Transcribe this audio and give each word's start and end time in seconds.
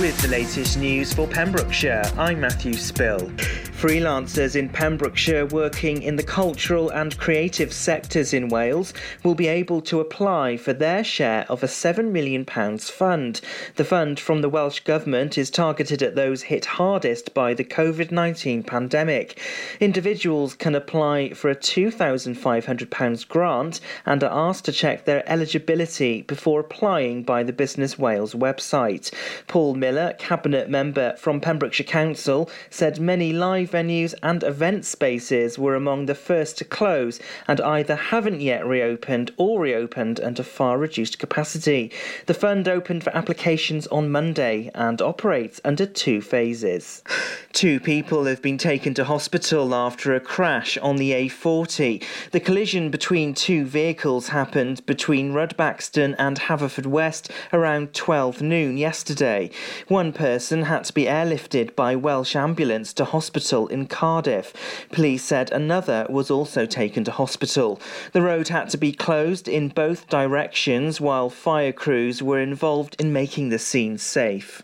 With 0.00 0.18
the 0.22 0.28
latest 0.28 0.78
news 0.78 1.12
for 1.12 1.26
Pembrokeshire, 1.26 2.02
I'm 2.16 2.40
Matthew 2.40 2.72
Spill. 2.72 3.30
Freelancers 3.80 4.56
in 4.56 4.68
Pembrokeshire 4.68 5.46
working 5.46 6.02
in 6.02 6.16
the 6.16 6.22
cultural 6.22 6.90
and 6.90 7.16
creative 7.16 7.72
sectors 7.72 8.34
in 8.34 8.50
Wales 8.50 8.92
will 9.24 9.34
be 9.34 9.46
able 9.46 9.80
to 9.80 10.00
apply 10.00 10.58
for 10.58 10.74
their 10.74 11.02
share 11.02 11.46
of 11.48 11.62
a 11.62 11.66
£7 11.66 12.10
million 12.10 12.44
fund. 12.44 13.40
The 13.76 13.84
fund 13.86 14.20
from 14.20 14.42
the 14.42 14.50
Welsh 14.50 14.80
Government 14.80 15.38
is 15.38 15.48
targeted 15.48 16.02
at 16.02 16.14
those 16.14 16.42
hit 16.42 16.66
hardest 16.66 17.32
by 17.32 17.54
the 17.54 17.64
COVID 17.64 18.10
19 18.10 18.64
pandemic. 18.64 19.40
Individuals 19.80 20.52
can 20.52 20.74
apply 20.74 21.30
for 21.30 21.48
a 21.48 21.56
£2,500 21.56 23.28
grant 23.28 23.80
and 24.04 24.22
are 24.22 24.48
asked 24.50 24.66
to 24.66 24.72
check 24.72 25.06
their 25.06 25.26
eligibility 25.26 26.20
before 26.20 26.60
applying 26.60 27.22
by 27.22 27.42
the 27.42 27.54
Business 27.54 27.98
Wales 27.98 28.34
website. 28.34 29.10
Paul 29.46 29.74
Miller, 29.74 30.14
Cabinet 30.18 30.68
member 30.68 31.16
from 31.16 31.40
Pembrokeshire 31.40 31.86
Council, 31.86 32.50
said 32.68 33.00
many 33.00 33.32
live 33.32 33.69
venues 33.70 34.14
and 34.22 34.42
event 34.42 34.84
spaces 34.84 35.58
were 35.58 35.74
among 35.74 36.06
the 36.06 36.14
first 36.14 36.58
to 36.58 36.64
close 36.64 37.20
and 37.46 37.60
either 37.60 37.96
haven't 37.96 38.40
yet 38.40 38.66
reopened 38.66 39.32
or 39.36 39.60
reopened 39.60 40.20
under 40.20 40.42
far 40.42 40.78
reduced 40.78 41.18
capacity. 41.18 41.90
The 42.26 42.34
fund 42.34 42.68
opened 42.68 43.04
for 43.04 43.16
applications 43.16 43.86
on 43.88 44.10
Monday 44.10 44.70
and 44.74 45.00
operates 45.00 45.60
under 45.64 45.86
two 45.86 46.20
phases. 46.20 47.02
Two 47.52 47.80
people 47.80 48.24
have 48.24 48.42
been 48.42 48.58
taken 48.58 48.94
to 48.94 49.04
hospital 49.04 49.74
after 49.74 50.14
a 50.14 50.20
crash 50.20 50.78
on 50.78 50.96
the 50.96 51.12
A40. 51.12 52.02
The 52.30 52.40
collision 52.40 52.90
between 52.90 53.34
two 53.34 53.64
vehicles 53.64 54.28
happened 54.28 54.84
between 54.86 55.32
Rudbaxton 55.32 56.14
and 56.18 56.38
Haverfordwest 56.38 57.30
around 57.52 57.92
12 57.94 58.40
noon 58.42 58.78
yesterday. 58.78 59.50
One 59.88 60.12
person 60.12 60.62
had 60.62 60.84
to 60.84 60.92
be 60.92 61.04
airlifted 61.04 61.74
by 61.74 61.96
Welsh 61.96 62.36
ambulance 62.36 62.92
to 62.94 63.04
hospital 63.04 63.59
hospital 63.60 63.80
in 63.80 63.86
Cardiff. 63.86 64.52
Police 64.90 65.22
said 65.22 65.52
another 65.52 66.06
was 66.08 66.30
also 66.30 66.66
taken 66.66 67.04
to 67.04 67.10
hospital. 67.10 67.80
The 68.12 68.22
road 68.22 68.48
had 68.48 68.70
to 68.70 68.78
be 68.78 68.92
closed 68.92 69.48
in 69.48 69.68
both 69.68 70.08
directions 70.08 71.00
while 71.00 71.30
fire 71.30 71.72
crews 71.72 72.22
were 72.22 72.40
involved 72.40 72.96
in 72.98 73.12
making 73.12 73.50
the 73.50 73.58
scene 73.58 73.98
safe. 73.98 74.62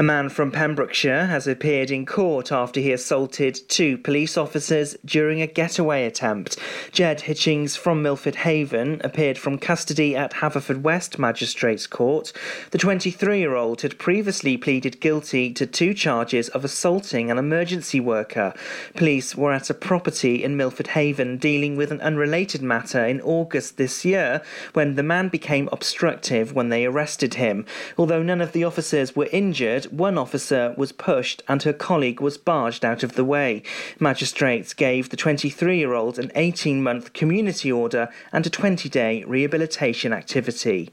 A 0.00 0.04
man 0.04 0.28
from 0.28 0.52
Pembrokeshire 0.52 1.26
has 1.26 1.48
appeared 1.48 1.90
in 1.90 2.06
court 2.06 2.52
after 2.52 2.78
he 2.78 2.92
assaulted 2.92 3.58
two 3.68 3.98
police 3.98 4.38
officers 4.38 4.96
during 5.04 5.42
a 5.42 5.48
getaway 5.48 6.04
attempt. 6.04 6.56
Jed 6.92 7.22
Hitchings 7.22 7.76
from 7.76 8.00
Milford 8.00 8.36
Haven 8.36 9.00
appeared 9.02 9.38
from 9.38 9.58
custody 9.58 10.14
at 10.14 10.34
Haverfordwest 10.34 11.18
Magistrates 11.18 11.88
Court. 11.88 12.32
The 12.70 12.78
23 12.78 13.40
year 13.40 13.56
old 13.56 13.82
had 13.82 13.98
previously 13.98 14.56
pleaded 14.56 15.00
guilty 15.00 15.52
to 15.54 15.66
two 15.66 15.92
charges 15.94 16.48
of 16.50 16.64
assaulting 16.64 17.28
an 17.28 17.36
emergency 17.36 17.98
worker. 17.98 18.54
Police 18.94 19.34
were 19.34 19.52
at 19.52 19.68
a 19.68 19.74
property 19.74 20.44
in 20.44 20.56
Milford 20.56 20.88
Haven 20.88 21.38
dealing 21.38 21.74
with 21.74 21.90
an 21.90 22.00
unrelated 22.02 22.62
matter 22.62 23.04
in 23.04 23.20
August 23.22 23.78
this 23.78 24.04
year 24.04 24.42
when 24.74 24.94
the 24.94 25.02
man 25.02 25.26
became 25.26 25.68
obstructive 25.72 26.52
when 26.52 26.68
they 26.68 26.86
arrested 26.86 27.34
him. 27.34 27.66
Although 27.96 28.22
none 28.22 28.40
of 28.40 28.52
the 28.52 28.62
officers 28.62 29.16
were 29.16 29.28
injured, 29.32 29.87
one 29.92 30.18
officer 30.18 30.74
was 30.76 30.92
pushed 30.92 31.42
and 31.48 31.62
her 31.62 31.72
colleague 31.72 32.20
was 32.20 32.38
barged 32.38 32.84
out 32.84 33.02
of 33.02 33.14
the 33.14 33.24
way. 33.24 33.62
Magistrates 33.98 34.74
gave 34.74 35.10
the 35.10 35.16
23 35.16 35.78
year 35.78 35.94
old 35.94 36.18
an 36.18 36.30
18 36.34 36.82
month 36.82 37.12
community 37.12 37.70
order 37.70 38.08
and 38.32 38.46
a 38.46 38.50
20 38.50 38.88
day 38.88 39.24
rehabilitation 39.24 40.12
activity. 40.12 40.90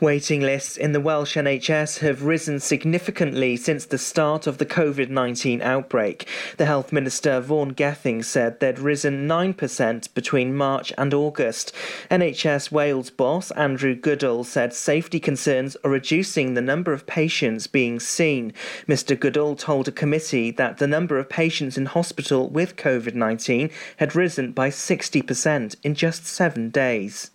Waiting 0.00 0.40
lists 0.40 0.76
in 0.76 0.92
the 0.92 1.00
Welsh 1.00 1.36
NHS 1.36 2.00
have 2.00 2.24
risen 2.24 2.58
significantly 2.58 3.56
since 3.56 3.86
the 3.86 3.98
start 3.98 4.46
of 4.46 4.58
the 4.58 4.66
COVID 4.66 5.08
19 5.08 5.62
outbreak. 5.62 6.26
The 6.56 6.66
Health 6.66 6.92
Minister 6.92 7.40
Vaughan 7.40 7.70
Gething 7.70 8.22
said 8.22 8.58
they'd 8.58 8.78
risen 8.78 9.28
9% 9.28 10.14
between 10.14 10.56
March 10.56 10.92
and 10.98 11.14
August. 11.14 11.72
NHS 12.10 12.72
Wales 12.72 13.10
boss 13.10 13.50
Andrew 13.52 13.94
Goodall 13.94 14.44
said 14.44 14.74
safety 14.74 15.20
concerns 15.20 15.76
are 15.84 15.90
reducing 15.90 16.54
the 16.54 16.60
number 16.60 16.92
of 16.92 17.06
patients 17.06 17.66
being 17.66 18.00
seen 18.00 18.31
Mr. 18.88 19.18
Goodall 19.18 19.56
told 19.56 19.88
a 19.88 19.92
committee 19.92 20.50
that 20.50 20.78
the 20.78 20.86
number 20.86 21.18
of 21.18 21.28
patients 21.28 21.76
in 21.76 21.86
hospital 21.86 22.48
with 22.48 22.76
COVID 22.76 23.14
19 23.14 23.70
had 23.98 24.16
risen 24.16 24.52
by 24.52 24.70
60% 24.70 25.76
in 25.82 25.94
just 25.94 26.26
seven 26.26 26.70
days. 26.70 27.30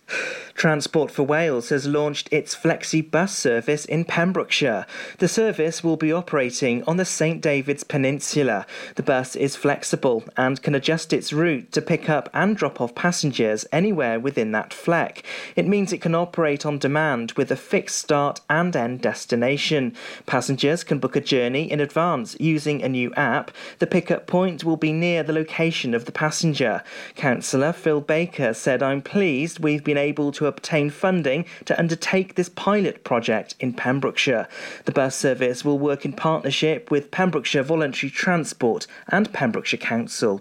Transport 0.54 1.12
for 1.12 1.22
Wales 1.22 1.68
has 1.68 1.86
launched 1.86 2.28
its 2.32 2.56
Flexi 2.56 3.08
bus 3.08 3.36
service 3.36 3.84
in 3.84 4.04
Pembrokeshire. 4.04 4.86
The 5.18 5.28
service 5.28 5.84
will 5.84 5.96
be 5.96 6.12
operating 6.12 6.82
on 6.82 6.96
the 6.96 7.04
St 7.04 7.40
David's 7.40 7.84
Peninsula. 7.84 8.66
The 8.96 9.04
bus 9.04 9.36
is 9.36 9.54
flexible 9.54 10.24
and 10.36 10.60
can 10.60 10.74
adjust 10.74 11.12
its 11.12 11.32
route 11.32 11.70
to 11.72 11.80
pick 11.80 12.10
up 12.10 12.28
and 12.34 12.56
drop 12.56 12.80
off 12.80 12.96
passengers 12.96 13.66
anywhere 13.70 14.18
within 14.18 14.50
that 14.50 14.74
fleck. 14.74 15.22
It 15.54 15.68
means 15.68 15.92
it 15.92 16.00
can 16.00 16.16
operate 16.16 16.66
on 16.66 16.78
demand 16.78 17.32
with 17.32 17.52
a 17.52 17.56
fixed 17.56 17.98
start 17.98 18.40
and 18.50 18.74
end 18.74 19.00
destination. 19.00 19.94
Passengers 20.26 20.82
can 20.88 20.98
book 20.98 21.14
a 21.14 21.20
journey 21.20 21.70
in 21.70 21.78
advance 21.80 22.36
using 22.40 22.82
a 22.82 22.88
new 22.88 23.14
app. 23.14 23.52
The 23.78 23.86
pickup 23.86 24.26
point 24.26 24.64
will 24.64 24.76
be 24.76 24.92
near 24.92 25.22
the 25.22 25.32
location 25.32 25.94
of 25.94 26.06
the 26.06 26.12
passenger. 26.12 26.82
Councillor 27.14 27.72
Phil 27.72 28.00
Baker 28.00 28.54
said, 28.54 28.82
I'm 28.82 29.02
pleased 29.02 29.60
we've 29.60 29.84
been 29.84 29.98
able 29.98 30.32
to 30.32 30.46
obtain 30.46 30.90
funding 30.90 31.44
to 31.66 31.78
undertake 31.78 32.34
this 32.34 32.48
pilot 32.48 33.04
project 33.04 33.54
in 33.60 33.74
Pembrokeshire. 33.74 34.48
The 34.86 34.92
bus 34.92 35.14
service 35.14 35.64
will 35.64 35.78
work 35.78 36.04
in 36.04 36.12
partnership 36.14 36.90
with 36.90 37.10
Pembrokeshire 37.10 37.62
Voluntary 37.62 38.10
Transport 38.10 38.86
and 39.08 39.32
Pembrokeshire 39.32 39.78
Council. 39.78 40.40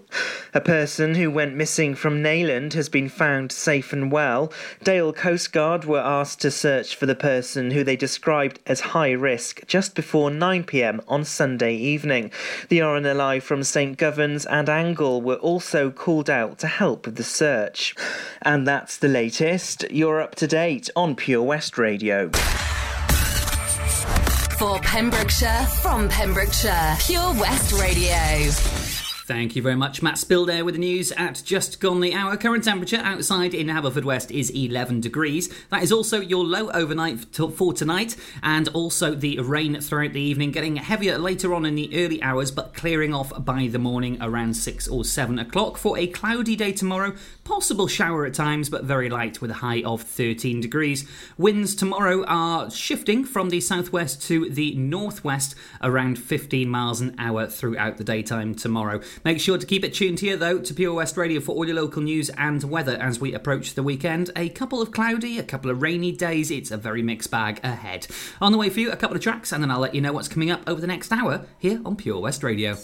A 0.54 0.62
person 0.62 1.16
who 1.16 1.30
went 1.30 1.56
missing 1.56 1.94
from 1.94 2.24
Neyland 2.24 2.74
has 2.74 2.90
been 2.90 3.10
found 3.10 3.52
safe 3.52 3.92
and 3.92 4.12
well. 4.12 4.52
Dale 4.84 5.12
Coast 5.12 5.52
Guard 5.52 5.86
were 5.86 6.00
asked 6.00 6.42
to 6.42 6.52
search 6.52 6.96
for 6.96 7.06
the 7.06 7.16
person 7.16 7.72
who 7.72 7.84
they 7.84 7.96
described 7.96 8.60
as 8.66 8.80
high 8.80 9.12
risk 9.12 9.66
just 9.68 9.96
before 9.96 10.32
9pm 10.40 11.04
on 11.08 11.24
Sunday 11.24 11.76
evening. 11.76 12.32
The 12.70 12.80
RNLI 12.80 13.42
from 13.42 13.64
St 13.64 13.98
Govan's 13.98 14.46
and 14.46 14.70
Angle 14.70 15.22
were 15.22 15.36
also 15.36 15.92
called 15.92 16.30
out 16.30 16.60
to 16.60 16.68
help 16.68 17.06
with 17.06 17.16
the 17.16 17.24
search. 17.24 17.96
And 18.42 18.68
that's 18.68 18.98
the 18.98 19.08
latest. 19.08 19.86
You're 19.92 20.22
up 20.22 20.36
to 20.36 20.48
date 20.48 20.90
on 20.96 21.16
Pure 21.16 21.44
West 21.44 21.78
Radio. 21.78 22.30
For 24.58 24.80
Pembrokeshire, 24.80 25.68
from 25.82 26.10
Pembrokeshire, 26.10 26.96
Pure 27.00 27.34
West 27.36 27.74
Radio. 27.80 28.87
Thank 29.28 29.58
you 29.58 29.62
very 29.62 29.76
much, 29.76 30.02
Matt 30.02 30.18
Spill 30.18 30.46
there 30.46 30.64
with 30.64 30.76
the 30.76 30.80
news 30.80 31.12
at 31.12 31.42
just 31.44 31.82
gone 31.82 32.00
the 32.00 32.14
hour. 32.14 32.38
Current 32.38 32.64
temperature 32.64 33.02
outside 33.04 33.54
in 33.54 33.68
Haverfordwest 33.68 34.32
is 34.32 34.50
11 34.52 35.02
degrees. 35.02 35.54
That 35.70 35.84
is 35.84 35.92
also 35.92 36.22
your 36.22 36.46
low 36.46 36.70
overnight 36.72 37.36
for 37.36 37.74
tonight, 37.74 38.16
and 38.42 38.70
also 38.70 39.14
the 39.14 39.40
rain 39.40 39.82
throughout 39.82 40.14
the 40.14 40.22
evening, 40.22 40.52
getting 40.52 40.78
heavier 40.78 41.18
later 41.18 41.54
on 41.54 41.66
in 41.66 41.76
the 41.76 41.90
early 41.94 42.24
hours, 42.24 42.52
but 42.52 42.74
clearing 42.74 43.14
off 43.14 43.34
by 43.44 43.68
the 43.68 43.80
morning 43.80 44.18
around 44.22 44.54
6 44.54 44.88
or 44.88 45.04
7 45.04 45.40
o'clock 45.40 45.76
for 45.76 45.98
a 45.98 46.08
cloudy 46.08 46.56
day 46.56 46.72
tomorrow. 46.72 47.14
Possible 47.44 47.88
shower 47.90 48.26
at 48.26 48.34
times, 48.34 48.70
but 48.70 48.86
very 48.86 49.10
light 49.10 49.42
with 49.42 49.52
a 49.52 49.56
high 49.56 49.84
of 49.84 50.04
13 50.04 50.62
degrees. 50.62 51.06
Winds 51.38 51.76
tomorrow 51.76 52.24
are 52.28 52.72
shifting 52.72 53.26
from 53.26 53.50
the 53.50 53.60
southwest 53.60 54.22
to 54.28 54.50
the 54.50 54.74
northwest 54.76 55.54
around 55.82 56.18
15 56.18 56.70
miles 56.70 57.02
an 57.02 57.14
hour 57.20 57.46
throughout 57.48 57.98
the 57.98 58.06
daytime 58.06 58.56
tomorrow. 58.56 59.02
Make 59.24 59.40
sure 59.40 59.58
to 59.58 59.66
keep 59.66 59.84
it 59.84 59.94
tuned 59.94 60.20
here, 60.20 60.38
though, 60.38 60.60
to 60.60 60.74
Pure 60.74 60.94
West 60.94 61.18
Radio 61.18 61.40
for 61.40 61.56
all 61.56 61.66
your 61.66 61.76
local 61.76 62.02
news 62.02 62.30
and 62.38 62.64
weather 62.64 62.98
as 62.98 63.20
we 63.20 63.34
approach 63.34 63.74
the 63.74 63.84
weekend. 63.84 64.32
A 64.36 64.50
couple 64.50 64.82
of 64.82 64.92
cloudy, 64.92 65.40
a 65.40 65.44
couple 65.44 65.72
of 65.72 65.82
rainy 65.82 66.12
days. 66.12 66.52
It's 66.52 66.72
a 66.72 66.78
very 66.78 67.02
mixed 67.02 67.32
bag 67.32 67.60
ahead. 67.64 68.08
On 68.42 68.52
the 68.52 68.58
way 68.58 68.70
for 68.70 68.80
you, 68.80 68.92
a 68.92 68.96
couple 68.96 69.16
of 69.16 69.24
tracks, 69.24 69.52
and 69.52 69.64
then 69.64 69.72
I'll 69.72 69.80
let 69.80 69.96
you 69.96 70.02
know 70.02 70.14
what's 70.14 70.28
coming 70.28 70.52
up 70.52 70.62
over 70.68 70.82
the 70.82 70.88
next 70.88 71.12
hour 71.12 71.46
here 71.60 71.82
on 71.86 71.96
Pure 71.96 72.20
West 72.20 72.44
Radio. 72.44 72.78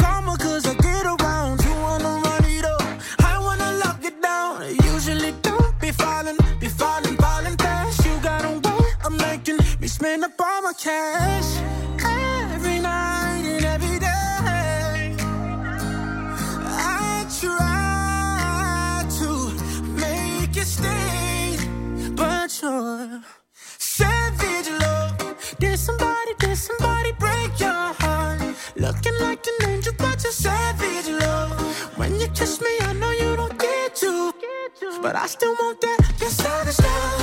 karma 0.00 0.36
cause 0.36 0.69
But 35.02 35.16
I 35.16 35.26
still 35.28 35.54
want 35.54 35.80
that, 35.80 36.12
that 36.18 36.30
southern 36.30 36.72
style 36.74 37.19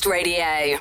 Best 0.00 0.10
Radio. 0.10 0.78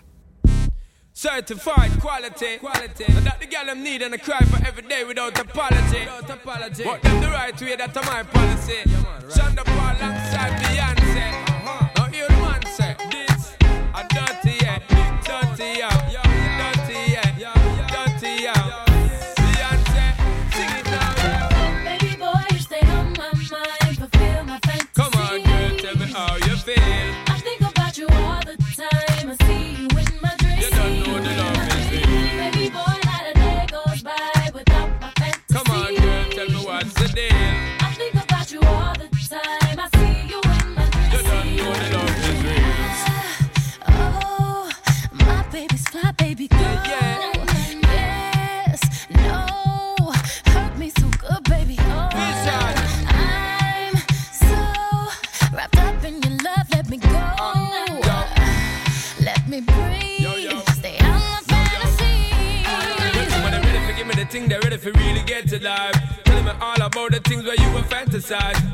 Certified 1.12 1.92
quality, 2.00 2.58
quality. 2.58 3.04
And 3.06 3.26
that 3.26 3.38
the 3.42 3.48
girl 3.48 3.66
I'm 3.68 3.84
need 3.84 4.02
and 4.02 4.14
I 4.14 4.18
cry 4.18 4.40
for 4.40 4.66
every 4.66 4.84
day 4.84 5.04
without 5.04 5.38
apology. 5.38 6.00
Without 6.00 6.30
apology. 6.30 6.84
But 6.86 7.02
them 7.02 7.22
the 7.22 7.28
right 7.28 7.62
way, 7.62 7.76
that's 7.76 7.96
my 7.96 8.24
policy. 8.24 8.74
Yeah, 8.86 9.02
man, 9.02 9.04
right. 9.04 9.24
Shonda 9.26 9.66
Paul 9.66 9.98
alongside 9.98 10.62
me. 10.62 10.69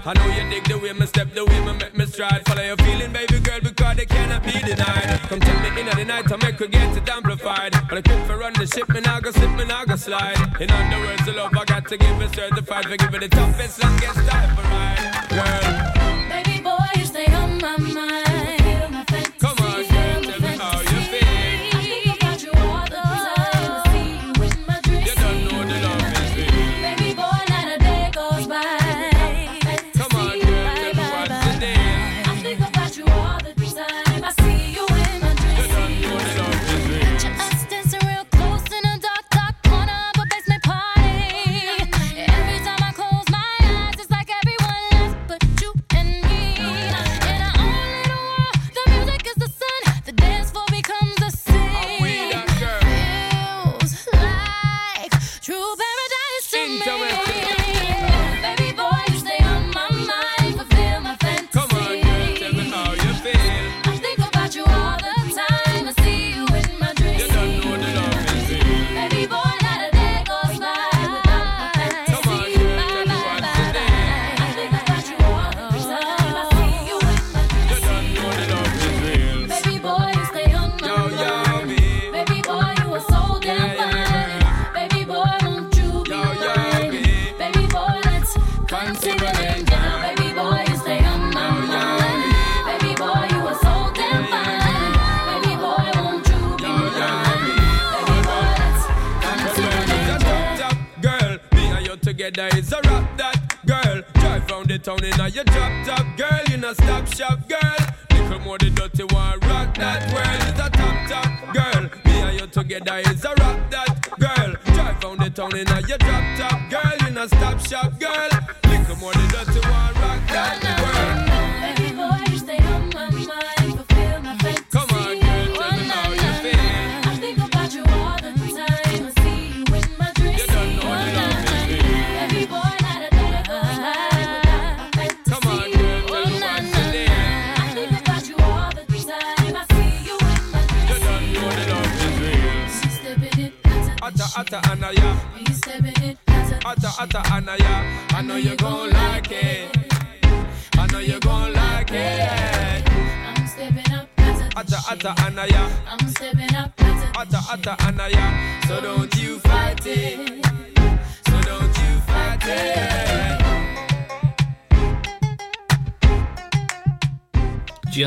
I 0.07 0.13
know 0.13 0.27
you 0.27 0.47
dig 0.51 0.63
the 0.65 0.77
way 0.77 0.93
me 0.93 1.07
step, 1.07 1.33
the 1.33 1.43
way 1.43 1.59
me 1.65 1.73
make 1.79 1.97
me 1.97 2.05
stride. 2.05 2.45
Follow 2.45 2.61
your 2.61 2.77
feeling, 2.77 3.11
baby 3.11 3.39
girl, 3.39 3.59
because 3.59 3.97
they 3.97 4.05
cannot 4.05 4.43
be 4.43 4.51
denied. 4.51 5.19
Come 5.29 5.39
till 5.39 5.59
the 5.61 5.79
in 5.79 5.85
the 5.97 6.05
night, 6.05 6.31
I 6.31 6.35
make 6.45 6.59
her 6.59 6.67
get 6.67 6.95
it 6.95 7.09
amplified. 7.09 7.71
But 7.89 7.97
I 7.97 8.01
quit 8.03 8.27
for 8.27 8.37
run 8.37 8.53
the 8.53 8.67
ship, 8.67 8.87
and 8.89 9.07
I 9.07 9.19
go 9.19 9.31
slip, 9.31 9.57
and 9.57 9.71
I 9.71 9.83
go 9.85 9.95
slide. 9.95 10.37
In 10.61 10.69
other 10.69 10.99
words, 10.99 11.25
the 11.25 11.31
love 11.31 11.57
I 11.57 11.65
got 11.65 11.87
to 11.87 11.97
give 11.97 12.21
is 12.21 12.31
certified. 12.33 12.85
For 12.85 12.97
giving 12.97 13.21
the 13.21 13.29
toughest, 13.29 13.83
longest 13.83 14.29
time 14.29 14.55
for 14.55 14.61
ride. 14.61 15.14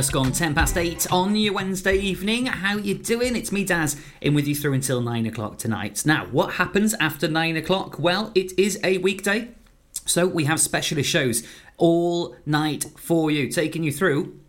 Just 0.08 0.14
gone 0.14 0.32
10 0.32 0.54
past 0.54 0.78
8 0.78 1.12
on 1.12 1.36
your 1.36 1.52
Wednesday 1.52 1.98
evening. 1.98 2.46
How 2.46 2.78
you 2.78 2.94
doing? 2.94 3.36
It's 3.36 3.52
me, 3.52 3.62
Daz, 3.62 4.00
in 4.22 4.32
with 4.32 4.48
you 4.48 4.54
through 4.54 4.72
until 4.72 5.02
9 5.02 5.26
o'clock 5.26 5.58
tonight. 5.58 6.02
Now, 6.06 6.24
what 6.28 6.54
happens 6.54 6.94
after 6.94 7.28
9 7.28 7.58
o'clock? 7.58 7.98
Well, 7.98 8.32
it 8.34 8.58
is 8.58 8.80
a 8.82 8.96
weekday, 8.96 9.50
so 10.06 10.26
we 10.26 10.44
have 10.46 10.60
specialist 10.60 11.10
shows 11.10 11.46
all 11.76 12.34
night 12.46 12.86
for 12.96 13.30
you, 13.30 13.50
taking 13.50 13.82
you 13.82 13.92
through 13.92 14.40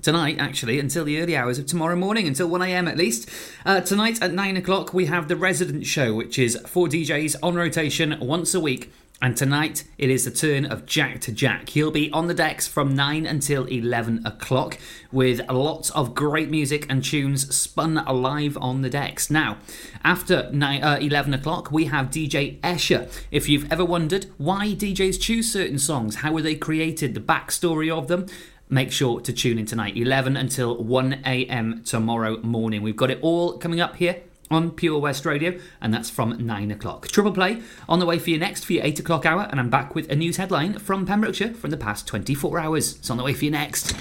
tonight, 0.00 0.36
actually, 0.38 0.78
until 0.78 1.04
the 1.04 1.20
early 1.20 1.36
hours 1.36 1.58
of 1.58 1.66
tomorrow 1.66 1.94
morning, 1.94 2.26
until 2.26 2.48
1am 2.48 2.88
at 2.88 2.96
least. 2.96 3.28
Uh, 3.66 3.82
tonight 3.82 4.22
at 4.22 4.32
9 4.32 4.56
o'clock, 4.56 4.94
we 4.94 5.04
have 5.04 5.28
the 5.28 5.36
Resident 5.36 5.84
Show, 5.84 6.14
which 6.14 6.38
is 6.38 6.56
four 6.66 6.88
DJs 6.88 7.36
on 7.42 7.54
rotation 7.54 8.16
once 8.18 8.54
a 8.54 8.60
week. 8.60 8.90
And 9.22 9.36
tonight, 9.36 9.84
it 9.98 10.10
is 10.10 10.24
the 10.24 10.32
turn 10.32 10.64
of 10.64 10.84
Jack 10.84 11.20
to 11.20 11.32
Jack. 11.32 11.68
He'll 11.68 11.92
be 11.92 12.10
on 12.10 12.26
the 12.26 12.34
decks 12.34 12.66
from 12.66 12.96
9 12.96 13.24
until 13.24 13.66
11 13.66 14.26
o'clock 14.26 14.78
with 15.12 15.48
lots 15.48 15.90
of 15.90 16.12
great 16.12 16.50
music 16.50 16.86
and 16.90 17.04
tunes 17.04 17.54
spun 17.54 18.04
live 18.04 18.58
on 18.60 18.82
the 18.82 18.90
decks. 18.90 19.30
Now, 19.30 19.58
after 20.02 20.50
9, 20.50 20.82
uh, 20.82 20.98
11 21.00 21.34
o'clock, 21.34 21.70
we 21.70 21.84
have 21.84 22.06
DJ 22.06 22.58
Escher. 22.62 23.08
If 23.30 23.48
you've 23.48 23.70
ever 23.70 23.84
wondered 23.84 24.26
why 24.38 24.74
DJs 24.74 25.20
choose 25.20 25.52
certain 25.52 25.78
songs, 25.78 26.16
how 26.16 26.32
were 26.32 26.42
they 26.42 26.56
created, 26.56 27.14
the 27.14 27.20
backstory 27.20 27.96
of 27.96 28.08
them, 28.08 28.26
make 28.68 28.90
sure 28.90 29.20
to 29.20 29.32
tune 29.32 29.56
in 29.56 29.66
tonight, 29.66 29.96
11 29.96 30.36
until 30.36 30.82
1 30.82 31.20
a.m. 31.24 31.84
tomorrow 31.84 32.38
morning. 32.38 32.82
We've 32.82 32.96
got 32.96 33.12
it 33.12 33.20
all 33.22 33.56
coming 33.56 33.80
up 33.80 33.94
here 33.94 34.16
on 34.50 34.70
Pure 34.70 34.98
West 34.98 35.24
Radio, 35.24 35.58
and 35.80 35.92
that's 35.92 36.10
from 36.10 36.44
9 36.44 36.70
o'clock. 36.70 37.08
Triple 37.08 37.32
play 37.32 37.62
on 37.88 37.98
the 37.98 38.06
way 38.06 38.18
for 38.18 38.30
you 38.30 38.38
next 38.38 38.64
for 38.64 38.74
your 38.74 38.84
8 38.84 39.00
o'clock 39.00 39.26
hour, 39.26 39.48
and 39.50 39.58
I'm 39.58 39.70
back 39.70 39.94
with 39.94 40.10
a 40.10 40.16
news 40.16 40.36
headline 40.36 40.78
from 40.78 41.06
Pembrokeshire 41.06 41.54
from 41.54 41.70
the 41.70 41.76
past 41.76 42.06
24 42.06 42.58
hours. 42.58 42.96
It's 42.96 43.10
on 43.10 43.16
the 43.16 43.24
way 43.24 43.34
for 43.34 43.44
you 43.44 43.50
next. 43.50 43.94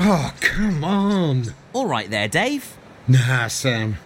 Oh, 0.00 0.32
come 0.40 0.84
on. 0.84 1.54
All 1.72 1.86
right 1.86 2.08
there, 2.08 2.28
Dave. 2.28 2.76
Nah, 3.08 3.48
Sam. 3.48 3.96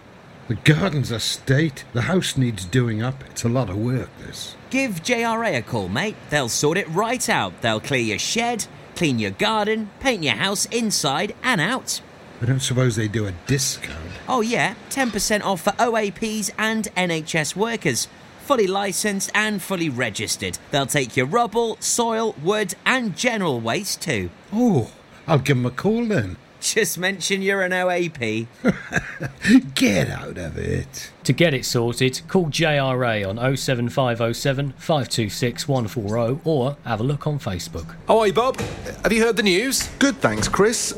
The 0.47 0.55
garden's 0.55 1.11
a 1.11 1.19
state. 1.19 1.85
The 1.93 2.01
house 2.01 2.35
needs 2.35 2.65
doing 2.65 3.01
up. 3.01 3.23
It's 3.29 3.43
a 3.43 3.49
lot 3.49 3.69
of 3.69 3.77
work, 3.77 4.09
this. 4.19 4.55
Give 4.69 5.01
JRA 5.03 5.57
a 5.57 5.61
call, 5.61 5.87
mate. 5.87 6.15
They'll 6.29 6.49
sort 6.49 6.77
it 6.77 6.89
right 6.89 7.29
out. 7.29 7.61
They'll 7.61 7.79
clear 7.79 8.01
your 8.01 8.19
shed, 8.19 8.65
clean 8.95 9.19
your 9.19 9.31
garden, 9.31 9.91
paint 9.99 10.23
your 10.23 10.35
house 10.35 10.65
inside 10.65 11.35
and 11.43 11.61
out. 11.61 12.01
I 12.43 12.45
don't 12.45 12.59
suppose 12.59 12.97
they 12.97 13.07
do 13.07 13.25
a 13.25 13.31
discount. 13.47 14.11
Oh, 14.27 14.41
yeah, 14.41 14.75
10% 14.89 15.45
off 15.45 15.61
for 15.61 15.71
OAPs 15.71 16.51
and 16.57 16.89
NHS 16.97 17.55
workers. 17.55 18.09
Fully 18.41 18.67
licensed 18.67 19.31
and 19.33 19.61
fully 19.61 19.87
registered. 19.87 20.57
They'll 20.69 20.85
take 20.85 21.15
your 21.15 21.25
rubble, 21.25 21.77
soil, 21.79 22.35
wood, 22.43 22.75
and 22.85 23.15
general 23.15 23.61
waste 23.61 24.01
too. 24.01 24.29
Oh, 24.51 24.91
I'll 25.25 25.39
give 25.39 25.55
them 25.55 25.65
a 25.65 25.71
call 25.71 26.03
then. 26.03 26.35
Just 26.59 26.97
mention 26.97 27.41
you're 27.41 27.61
an 27.61 27.71
OAP. 27.71 28.47
Get 29.75 30.09
out 30.09 30.37
of 30.37 30.57
it. 30.57 31.11
To 31.23 31.33
get 31.33 31.53
it 31.53 31.65
sorted, 31.65 32.21
call 32.27 32.47
JRA 32.47 33.27
on 33.27 33.37
07507 33.57 34.73
526 34.77 35.67
140 35.67 36.41
or 36.43 36.75
have 36.85 36.99
a 36.99 37.03
look 37.03 37.25
on 37.25 37.39
Facebook. 37.39 37.95
Oh, 38.09 38.23
hey, 38.23 38.31
Bob. 38.31 38.59
Have 39.03 39.13
you 39.13 39.21
heard 39.23 39.37
the 39.37 39.43
news? 39.43 39.87
Good, 39.99 40.15
thanks, 40.17 40.47
Chris. 40.47 40.97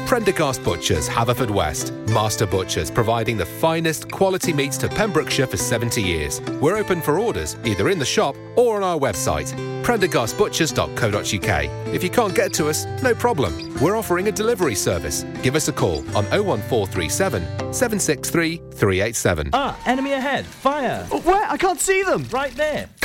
Prendergast 0.11 0.59
Butchers, 0.65 1.07
Haverfordwest. 1.07 2.09
Master 2.09 2.45
Butchers, 2.45 2.91
providing 2.91 3.37
the 3.37 3.45
finest 3.45 4.11
quality 4.11 4.51
meats 4.51 4.75
to 4.79 4.89
Pembrokeshire 4.89 5.47
for 5.47 5.55
70 5.55 6.01
years. 6.01 6.41
We're 6.59 6.75
open 6.75 7.01
for 7.01 7.17
orders, 7.17 7.55
either 7.63 7.87
in 7.87 7.97
the 7.97 8.03
shop 8.03 8.35
or 8.57 8.75
on 8.75 8.83
our 8.83 8.99
website, 8.99 9.53
prendergastbutchers.co.uk. 9.83 11.95
If 11.95 12.03
you 12.03 12.09
can't 12.09 12.35
get 12.35 12.51
to 12.55 12.67
us, 12.67 12.85
no 13.01 13.15
problem. 13.15 13.73
We're 13.79 13.95
offering 13.95 14.27
a 14.27 14.33
delivery 14.33 14.75
service. 14.75 15.23
Give 15.43 15.55
us 15.55 15.69
a 15.69 15.71
call 15.71 15.99
on 16.09 16.25
01437 16.25 17.73
763 17.73 18.57
387. 18.57 19.51
Ah, 19.53 19.79
enemy 19.85 20.11
ahead. 20.11 20.45
Fire. 20.45 21.05
Where? 21.23 21.49
I 21.49 21.55
can't 21.55 21.79
see 21.79 22.03
them. 22.03 22.25
Right 22.31 22.53
there. 22.55 22.89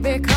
Baby, 0.00 0.33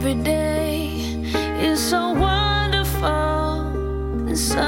Every 0.00 0.14
day 0.14 0.94
is 1.58 1.80
so 1.80 2.12
wonderful, 2.12 3.08
and 4.28 4.38
suddenly 4.38 4.67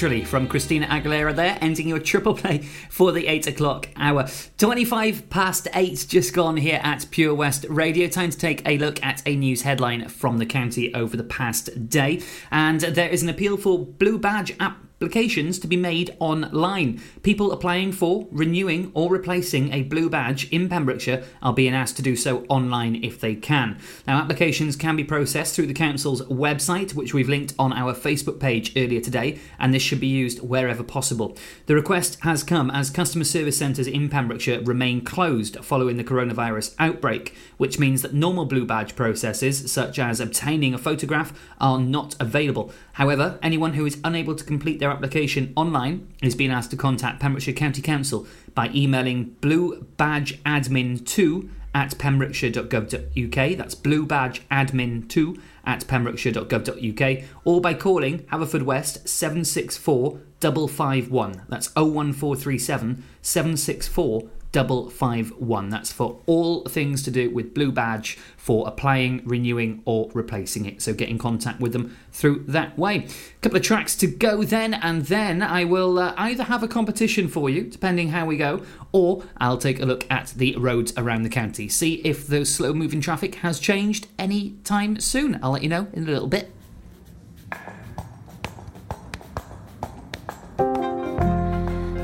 from 0.00 0.48
Christina 0.48 0.86
Aguilera 0.86 1.36
there, 1.36 1.58
ending 1.60 1.86
your 1.86 1.98
triple 1.98 2.32
play 2.32 2.62
for 2.88 3.12
the 3.12 3.26
8 3.26 3.48
o'clock 3.48 3.90
hour. 3.96 4.26
25 4.56 5.28
past 5.28 5.68
8 5.74 6.06
just 6.08 6.32
gone 6.32 6.56
here 6.56 6.80
at 6.82 7.04
Pure 7.10 7.34
West 7.34 7.66
Radio. 7.68 8.08
Time 8.08 8.30
to 8.30 8.38
take 8.38 8.66
a 8.66 8.78
look 8.78 9.02
at 9.02 9.22
a 9.26 9.36
news 9.36 9.60
headline 9.60 10.08
from 10.08 10.38
the 10.38 10.46
county 10.46 10.94
over 10.94 11.18
the 11.18 11.22
past 11.22 11.90
day. 11.90 12.22
And 12.50 12.80
there 12.80 13.10
is 13.10 13.22
an 13.22 13.28
appeal 13.28 13.58
for 13.58 13.84
Blue 13.84 14.18
Badge 14.18 14.56
applications 14.58 14.79
to 15.00 15.66
be 15.66 15.76
made 15.78 16.14
online. 16.18 17.00
People 17.22 17.52
applying 17.52 17.90
for, 17.90 18.28
renewing, 18.30 18.92
or 18.92 19.10
replacing 19.10 19.72
a 19.72 19.82
blue 19.82 20.10
badge 20.10 20.46
in 20.52 20.68
Pembrokeshire 20.68 21.24
are 21.40 21.54
being 21.54 21.72
asked 21.72 21.96
to 21.96 22.02
do 22.02 22.14
so 22.14 22.44
online 22.50 23.02
if 23.02 23.18
they 23.18 23.34
can. 23.34 23.78
Now, 24.06 24.20
applications 24.20 24.76
can 24.76 24.96
be 24.96 25.04
processed 25.04 25.56
through 25.56 25.68
the 25.68 25.72
council's 25.72 26.20
website, 26.26 26.94
which 26.94 27.14
we've 27.14 27.30
linked 27.30 27.54
on 27.58 27.72
our 27.72 27.94
Facebook 27.94 28.38
page 28.38 28.76
earlier 28.76 29.00
today, 29.00 29.38
and 29.58 29.72
this 29.72 29.82
should 29.82 30.00
be 30.00 30.06
used 30.06 30.42
wherever 30.42 30.82
possible. 30.82 31.34
The 31.64 31.74
request 31.74 32.18
has 32.20 32.44
come 32.44 32.70
as 32.70 32.90
customer 32.90 33.24
service 33.24 33.56
centres 33.56 33.86
in 33.86 34.10
Pembrokeshire 34.10 34.60
remain 34.60 35.00
closed 35.02 35.64
following 35.64 35.96
the 35.96 36.04
coronavirus 36.04 36.74
outbreak, 36.78 37.34
which 37.56 37.78
means 37.78 38.02
that 38.02 38.12
normal 38.12 38.44
blue 38.44 38.66
badge 38.66 38.96
processes, 38.96 39.72
such 39.72 39.98
as 39.98 40.20
obtaining 40.20 40.74
a 40.74 40.78
photograph, 40.78 41.32
are 41.58 41.78
not 41.78 42.16
available. 42.20 42.70
However, 42.92 43.38
anyone 43.42 43.72
who 43.72 43.86
is 43.86 43.98
unable 44.04 44.34
to 44.34 44.44
complete 44.44 44.78
their 44.78 44.89
application 44.90 45.52
online 45.56 46.12
is 46.22 46.34
being 46.34 46.50
asked 46.50 46.70
to 46.72 46.76
contact 46.76 47.20
Pembrokeshire 47.20 47.54
County 47.54 47.82
Council 47.82 48.26
by 48.54 48.70
emailing 48.74 49.36
bluebadgeadmin2 49.40 51.48
at 51.74 51.96
pembrokeshire.gov.uk. 51.98 53.56
That's 53.56 53.74
bluebadgeadmin2 53.74 55.40
at 55.64 55.86
pembrokeshire.gov.uk 55.86 57.24
or 57.44 57.60
by 57.60 57.74
calling 57.74 58.20
Haverfordwest 58.24 59.08
764 59.08 60.20
551. 60.40 61.42
That's 61.48 61.74
01437 61.76 63.04
764 63.22 64.28
551. 64.52 65.70
That's 65.70 65.92
for 65.92 66.20
all 66.26 66.64
things 66.64 67.02
to 67.04 67.10
do 67.10 67.30
with 67.30 67.54
Blue 67.54 67.70
Badge 67.70 68.18
for 68.36 68.66
applying, 68.66 69.22
renewing, 69.24 69.82
or 69.84 70.10
replacing 70.12 70.66
it. 70.66 70.82
So 70.82 70.92
get 70.92 71.08
in 71.08 71.18
contact 71.18 71.60
with 71.60 71.72
them 71.72 71.96
through 72.12 72.44
that 72.48 72.78
way. 72.78 73.06
A 73.06 73.40
couple 73.42 73.56
of 73.58 73.62
tracks 73.62 73.94
to 73.96 74.06
go 74.06 74.42
then, 74.42 74.74
and 74.74 75.06
then 75.06 75.42
I 75.42 75.64
will 75.64 75.98
uh, 75.98 76.14
either 76.16 76.44
have 76.44 76.62
a 76.62 76.68
competition 76.68 77.28
for 77.28 77.48
you, 77.48 77.62
depending 77.62 78.08
how 78.08 78.26
we 78.26 78.36
go, 78.36 78.62
or 78.92 79.24
I'll 79.38 79.58
take 79.58 79.80
a 79.80 79.86
look 79.86 80.04
at 80.10 80.28
the 80.36 80.56
roads 80.56 80.92
around 80.96 81.22
the 81.22 81.28
county, 81.28 81.68
see 81.68 81.94
if 82.04 82.26
the 82.26 82.44
slow 82.44 82.72
moving 82.72 83.00
traffic 83.00 83.36
has 83.36 83.60
changed 83.60 84.08
any 84.18 84.56
time 84.64 84.98
soon. 85.00 85.38
I'll 85.42 85.52
let 85.52 85.62
you 85.62 85.68
know 85.68 85.86
in 85.92 86.08
a 86.08 86.10
little 86.10 86.28
bit. 86.28 86.50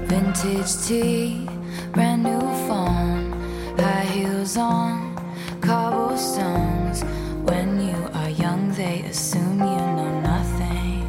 Vintage 0.08 0.86
tea, 0.86 1.48
brand 1.96 2.24
new 2.24 2.40
phone, 2.68 3.32
high 3.78 4.04
heels 4.04 4.58
on, 4.58 5.16
cobblestones. 5.62 7.02
When 7.48 7.80
you 7.80 7.96
are 8.12 8.28
young, 8.28 8.70
they 8.72 9.00
assume 9.12 9.60
you 9.60 9.82
know 9.96 10.12
nothing. 10.32 11.00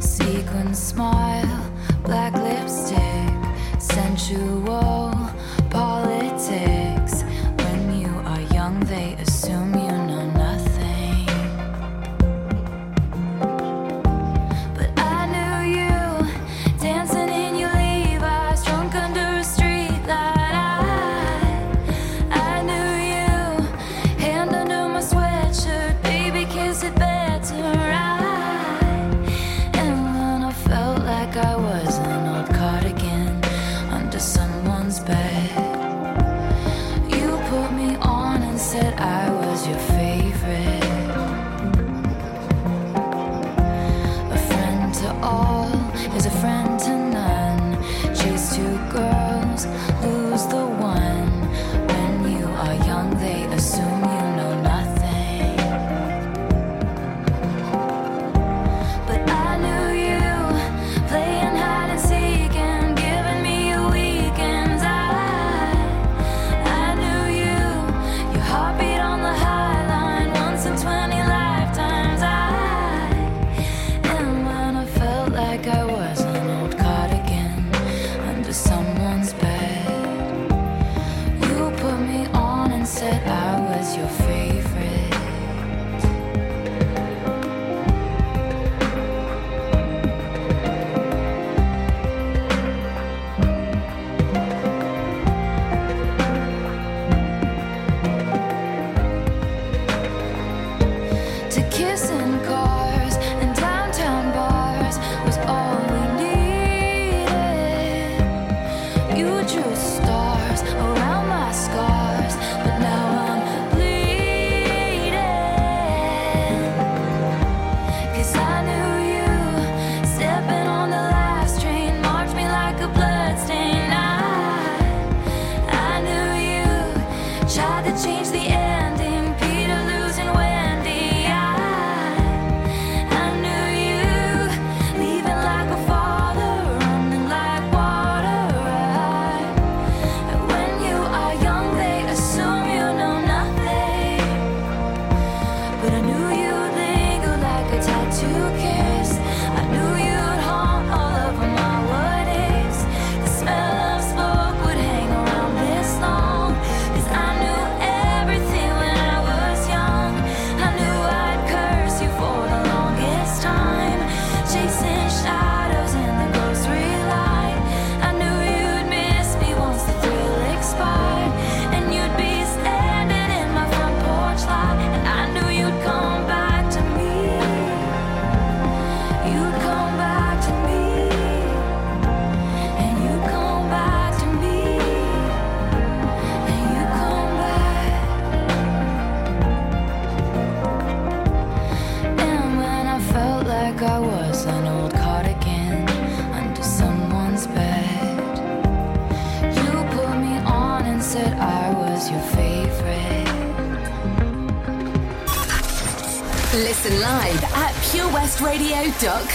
Sequin 0.00 0.74
smile, 0.74 1.72
black 2.02 2.34
lipstick, 2.34 3.32
sensual 3.78 4.89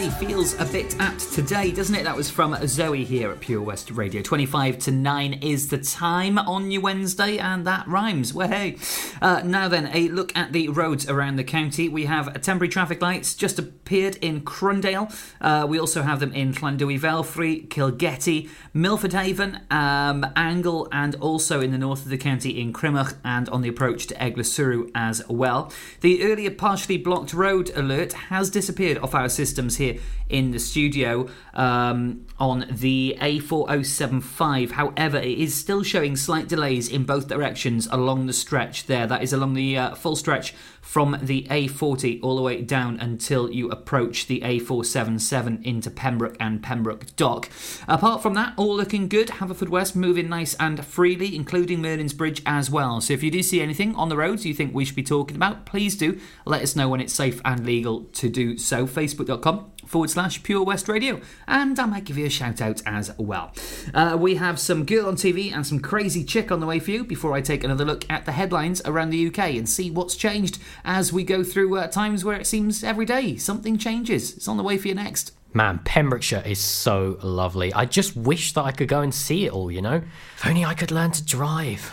Day 0.00 0.08
feels 0.08 0.58
a 0.58 0.64
bit 0.64 0.98
apt 0.98 1.30
today, 1.32 1.70
doesn't 1.70 1.94
it? 1.94 2.04
That 2.04 2.16
was 2.16 2.30
from 2.30 2.56
Zoe 2.66 3.04
here 3.04 3.30
at 3.30 3.40
Pure 3.40 3.60
West 3.60 3.90
Radio. 3.90 4.22
25 4.22 4.78
to 4.78 4.90
9 4.90 5.34
is 5.42 5.68
the 5.68 5.76
time 5.76 6.38
on 6.38 6.70
your 6.70 6.80
Wednesday, 6.80 7.36
and 7.36 7.66
that 7.66 7.86
rhymes. 7.86 8.32
Well, 8.32 8.48
hey. 8.48 8.78
Uh, 9.20 9.42
now 9.44 9.68
then, 9.68 9.90
a 9.92 10.08
look 10.08 10.34
at 10.34 10.52
the 10.52 10.68
roads 10.68 11.06
around 11.06 11.36
the 11.36 11.44
county. 11.44 11.90
We 11.90 12.06
have 12.06 12.40
temporary 12.40 12.70
traffic 12.70 13.02
lights 13.02 13.34
just 13.34 13.58
appeared 13.90 14.14
in 14.20 14.40
Crundale. 14.42 15.12
Uh, 15.40 15.66
we 15.68 15.76
also 15.76 16.02
have 16.02 16.20
them 16.20 16.32
in 16.32 16.52
Llanddewi 16.54 16.96
Velfrey, 17.00 17.66
Kilgetty, 17.66 18.48
Milford 18.72 19.12
Haven, 19.12 19.62
um, 19.68 20.24
Angle, 20.36 20.86
and 20.92 21.16
also 21.16 21.60
in 21.60 21.72
the 21.72 21.78
north 21.78 22.04
of 22.04 22.08
the 22.08 22.16
county 22.16 22.60
in 22.60 22.72
Crymych 22.72 23.16
and 23.24 23.48
on 23.48 23.62
the 23.62 23.68
approach 23.68 24.06
to 24.06 24.14
Eglwyswrw 24.14 24.92
as 24.94 25.26
well. 25.28 25.72
The 26.02 26.22
earlier 26.22 26.52
partially 26.52 26.98
blocked 26.98 27.34
road 27.34 27.72
alert 27.74 28.12
has 28.12 28.48
disappeared 28.48 28.98
off 28.98 29.12
our 29.12 29.28
systems 29.28 29.78
here 29.78 29.98
in 30.28 30.52
the 30.52 30.60
studio 30.60 31.28
um, 31.54 32.24
on 32.38 32.66
the 32.70 33.18
A4075. 33.20 34.70
However, 34.70 35.18
it 35.18 35.36
is 35.36 35.52
still 35.56 35.82
showing 35.82 36.14
slight 36.14 36.46
delays 36.46 36.88
in 36.88 37.02
both 37.02 37.26
directions 37.26 37.88
along 37.90 38.26
the 38.26 38.32
stretch 38.32 38.86
there. 38.86 39.08
That 39.08 39.24
is 39.24 39.32
along 39.32 39.54
the 39.54 39.76
uh, 39.76 39.94
full 39.96 40.14
stretch 40.14 40.54
from 40.80 41.18
the 41.22 41.46
A40 41.50 42.20
all 42.22 42.36
the 42.36 42.42
way 42.42 42.62
down 42.62 42.98
until 42.98 43.50
you 43.50 43.70
approach 43.70 44.26
the 44.26 44.40
A477 44.40 45.64
into 45.64 45.90
Pembroke 45.90 46.36
and 46.40 46.62
Pembroke 46.62 47.14
Dock. 47.16 47.48
Apart 47.86 48.22
from 48.22 48.34
that, 48.34 48.54
all 48.56 48.76
looking 48.76 49.08
good. 49.08 49.28
Haverfordwest 49.28 49.94
moving 49.94 50.28
nice 50.28 50.54
and 50.54 50.84
freely, 50.84 51.36
including 51.36 51.80
Merlin's 51.80 52.14
Bridge 52.14 52.42
as 52.46 52.70
well. 52.70 53.00
So 53.00 53.12
if 53.12 53.22
you 53.22 53.30
do 53.30 53.42
see 53.42 53.60
anything 53.60 53.94
on 53.94 54.08
the 54.08 54.16
roads 54.16 54.46
you 54.46 54.54
think 54.54 54.74
we 54.74 54.84
should 54.84 54.96
be 54.96 55.02
talking 55.02 55.36
about, 55.36 55.66
please 55.66 55.96
do 55.96 56.18
let 56.44 56.62
us 56.62 56.74
know 56.74 56.88
when 56.88 57.00
it's 57.00 57.12
safe 57.12 57.40
and 57.44 57.64
legal 57.64 58.04
to 58.04 58.28
do 58.28 58.58
so. 58.58 58.86
Facebook.com 58.86 59.70
forward 59.90 60.08
slash 60.08 60.42
Pure 60.44 60.62
West 60.62 60.88
Radio, 60.88 61.20
and 61.48 61.78
I 61.78 61.84
might 61.84 62.04
give 62.04 62.16
you 62.16 62.26
a 62.26 62.30
shout 62.30 62.60
out 62.60 62.80
as 62.86 63.12
well. 63.18 63.52
Uh, 63.92 64.16
we 64.18 64.36
have 64.36 64.60
some 64.60 64.84
girl 64.84 65.08
on 65.08 65.16
TV 65.16 65.52
and 65.52 65.66
some 65.66 65.80
crazy 65.80 66.22
chick 66.22 66.52
on 66.52 66.60
the 66.60 66.66
way 66.66 66.78
for 66.78 66.92
you 66.92 67.02
before 67.02 67.32
I 67.32 67.40
take 67.40 67.64
another 67.64 67.84
look 67.84 68.08
at 68.08 68.24
the 68.24 68.32
headlines 68.32 68.80
around 68.84 69.10
the 69.10 69.26
UK 69.26 69.56
and 69.56 69.68
see 69.68 69.90
what's 69.90 70.14
changed 70.14 70.60
as 70.84 71.12
we 71.12 71.24
go 71.24 71.42
through 71.42 71.76
uh, 71.76 71.88
times 71.88 72.24
where 72.24 72.38
it 72.38 72.46
seems 72.46 72.84
every 72.84 73.04
day 73.04 73.36
something 73.36 73.76
changes. 73.76 74.36
It's 74.36 74.46
on 74.46 74.56
the 74.56 74.62
way 74.62 74.78
for 74.78 74.86
you 74.86 74.94
next. 74.94 75.32
Man, 75.52 75.80
Pembrokeshire 75.84 76.44
is 76.46 76.60
so 76.60 77.18
lovely. 77.24 77.72
I 77.72 77.84
just 77.84 78.14
wish 78.14 78.52
that 78.52 78.62
I 78.62 78.70
could 78.70 78.86
go 78.86 79.00
and 79.00 79.12
see 79.12 79.46
it 79.46 79.52
all, 79.52 79.72
you 79.72 79.82
know? 79.82 80.02
If 80.36 80.46
only 80.46 80.64
I 80.64 80.74
could 80.74 80.92
learn 80.92 81.10
to 81.10 81.24
drive. 81.24 81.92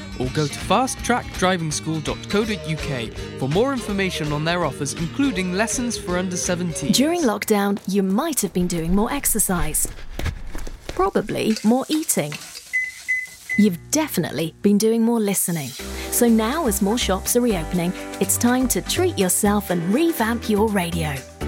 or 0.21 0.29
go 0.29 0.47
to 0.47 0.59
fasttrackdrivingschool.co.uk 0.59 3.13
for 3.39 3.49
more 3.49 3.73
information 3.73 4.31
on 4.31 4.45
their 4.45 4.63
offers, 4.63 4.93
including 4.93 5.53
lessons 5.53 5.97
for 5.97 6.17
under 6.17 6.37
17. 6.37 6.91
During 6.91 7.21
lockdown, 7.21 7.79
you 7.87 8.03
might 8.03 8.41
have 8.41 8.53
been 8.53 8.67
doing 8.67 8.93
more 8.95 9.11
exercise. 9.11 9.87
Probably 10.89 11.55
more 11.63 11.85
eating. 11.89 12.33
You've 13.57 13.79
definitely 13.91 14.53
been 14.61 14.77
doing 14.77 15.03
more 15.03 15.19
listening. 15.19 15.69
So 16.11 16.27
now, 16.27 16.67
as 16.67 16.81
more 16.81 16.97
shops 16.97 17.35
are 17.35 17.41
reopening, 17.41 17.91
it's 18.19 18.37
time 18.37 18.67
to 18.69 18.81
treat 18.81 19.17
yourself 19.17 19.71
and 19.71 19.93
revamp 19.93 20.49
your 20.49 20.69
radio. 20.69 21.15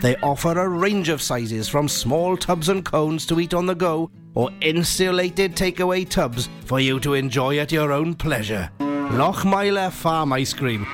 They 0.00 0.16
offer 0.16 0.58
a 0.58 0.68
range 0.68 1.10
of 1.10 1.20
sizes 1.20 1.68
from 1.68 1.86
small 1.86 2.36
tubs 2.36 2.68
and 2.70 2.84
cones 2.84 3.26
to 3.26 3.38
eat 3.38 3.52
on 3.52 3.66
the 3.66 3.74
go 3.74 4.10
or 4.34 4.50
insulated 4.60 5.54
takeaway 5.54 6.08
tubs 6.08 6.48
for 6.64 6.80
you 6.80 7.00
to 7.00 7.14
enjoy 7.14 7.58
at 7.58 7.70
your 7.70 7.92
own 7.92 8.14
pleasure. 8.14 8.70
Lochmeyler 8.78 9.90
Farm 9.90 10.32
Ice 10.32 10.54
Cream. 10.54 10.86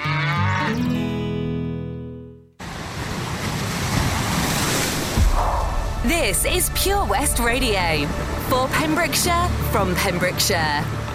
This 6.05 6.45
is 6.45 6.71
Pure 6.75 7.05
West 7.07 7.39
Radio 7.39 8.07
for 8.49 8.69
Pembrokeshire 8.69 9.49
from 9.71 9.95
Pembrokeshire. 9.97 11.06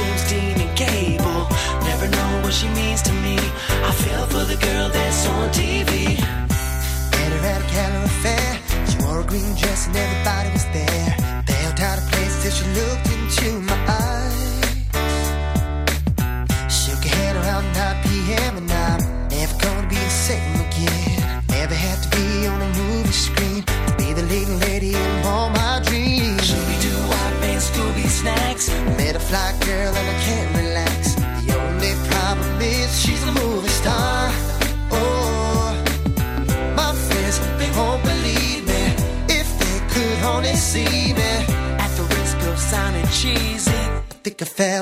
James 0.00 0.30
Dean, 0.30 0.49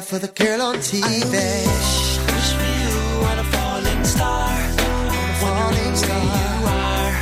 for 0.09 0.19
the 0.19 0.29
girl 0.29 0.63
on 0.63 0.77
TV. 0.77 1.05
I 1.05 1.21
wish, 1.29 2.17
wish 2.33 2.51
for 2.57 2.71
you 2.81 2.97
on 3.29 3.39
a 3.45 3.49
falling 3.53 4.05
star. 4.05 4.49
On 5.13 5.29
a 5.29 5.37
falling 5.45 5.97
star. 6.03 6.25
You 6.39 6.55
are. 6.81 7.13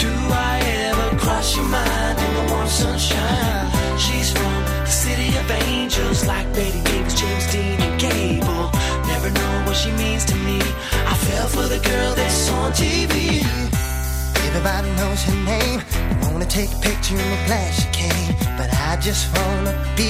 Do 0.00 0.12
I 0.32 0.56
ever 0.88 1.18
cross 1.18 1.54
your 1.54 1.66
mind 1.66 2.18
in 2.18 2.32
the 2.38 2.44
warm 2.54 2.68
sunshine? 2.68 3.68
She's 3.98 4.32
from 4.32 4.60
the 4.88 4.94
city 5.04 5.28
of 5.36 5.50
angels, 5.68 6.26
like 6.26 6.46
Betty 6.54 6.80
Davis, 6.88 7.20
James 7.20 7.46
Dean, 7.52 7.78
and 7.86 8.00
Gable. 8.00 8.70
Never 9.12 9.28
know 9.28 9.52
what 9.66 9.76
she 9.76 9.92
means 9.92 10.24
to 10.24 10.36
me. 10.36 10.58
I 11.12 11.14
fell 11.28 11.48
for 11.48 11.68
the 11.68 11.80
girl 11.90 12.14
that's 12.14 12.48
on 12.48 12.72
TV. 12.72 13.44
Everybody 14.48 14.88
knows 14.96 15.22
her 15.28 15.38
name. 15.44 15.80
I 16.24 16.32
wanna 16.32 16.46
take 16.46 16.72
a 16.72 16.80
picture 16.80 17.14
and 17.14 17.32
I'm 17.36 17.46
glad 17.46 17.70
she 17.74 17.88
came. 17.92 18.32
But 18.56 18.72
I 18.72 18.96
just 19.02 19.24
wanna 19.36 19.74
be 19.96 20.05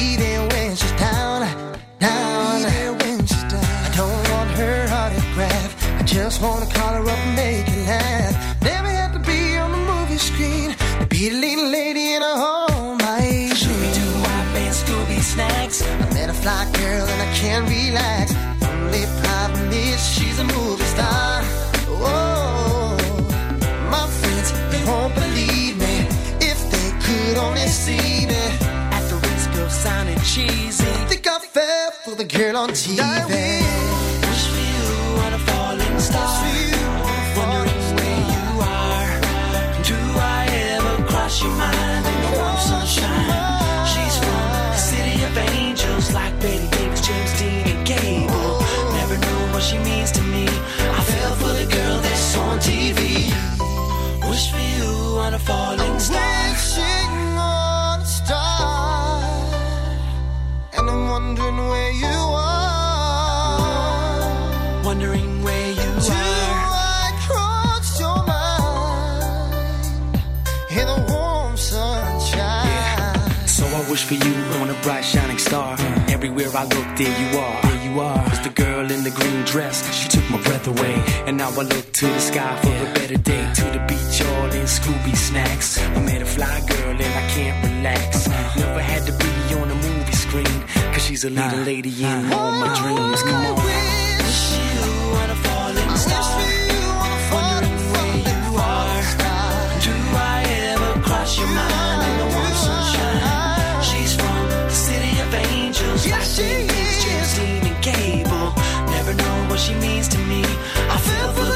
I 76.56 76.62
look 76.62 76.96
there 76.96 77.20
you 77.20 77.38
are. 77.38 77.60
There 77.62 77.84
you 77.84 78.00
are. 78.00 78.26
It's 78.28 78.38
the 78.38 78.48
girl 78.48 78.90
in 78.90 79.04
the 79.04 79.10
green 79.10 79.42
dress. 79.44 79.76
She 79.94 80.08
took 80.08 80.24
my 80.30 80.40
breath 80.40 80.66
away. 80.66 80.94
And 81.26 81.36
now 81.36 81.50
I 81.50 81.62
look 81.62 81.92
to 81.92 82.06
the 82.06 82.18
sky 82.18 82.58
for 82.62 82.68
yeah. 82.68 82.90
a 82.90 82.94
better 82.94 83.18
day. 83.18 83.52
To 83.56 83.64
the 83.76 83.84
beach, 83.86 84.22
all 84.26 84.50
in 84.60 84.64
Scooby 84.64 85.14
snacks. 85.14 85.78
I 85.78 86.00
met 86.00 86.22
a 86.22 86.24
fly 86.24 86.58
girl 86.66 86.96
and 86.96 87.14
I 87.22 87.24
can't 87.34 87.58
relax. 87.62 88.26
Never 88.56 88.80
had 88.80 89.04
to 89.04 89.12
be 89.12 89.54
on 89.54 89.70
a 89.70 89.74
movie 89.74 90.12
screen. 90.12 90.58
Cause 90.94 91.04
she's 91.04 91.24
a 91.24 91.30
leading 91.30 91.64
lady 91.66 91.92
in 92.02 92.32
all 92.32 92.52
my 92.52 92.72
dreams. 92.80 93.22
Come 93.22 93.46
on. 93.52 93.58
I 93.58 94.16
wish 94.22 94.56
you 94.56 94.92
were 95.12 95.34
falling 95.44 95.96
star. 95.98 96.45
what 109.56 109.62
she 109.62 109.74
means 109.76 110.06
to 110.06 110.18
me. 110.18 110.42
I 110.90 110.98
fell 110.98 111.32
for 111.32 111.54
the 111.54 111.55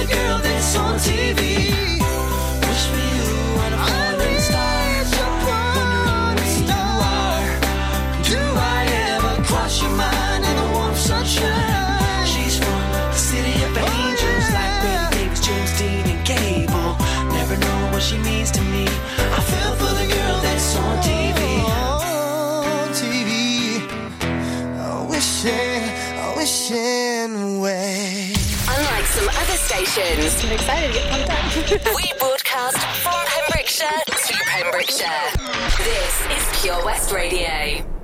some 29.10 29.28
other 29.28 29.58
stations. 29.58 30.44
I'm 30.44 30.52
excited 30.52 30.86
to 30.88 30.92
get 30.92 31.10
pumped 31.10 31.30
up. 31.30 31.94
we 31.96 32.12
broadcast 32.18 32.78
from 33.02 33.14
Pembrokeshire 33.26 34.02
to 34.06 34.34
Pembrokeshire. 34.46 35.30
This 35.78 36.14
is 36.36 36.62
Pure 36.62 36.84
West 36.84 37.12
Radio. 37.12 37.99